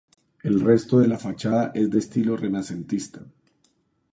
[0.41, 3.21] El resto de la fachada es de estilo Renacentista.